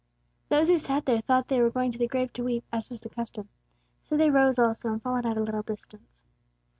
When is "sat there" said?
0.79-1.21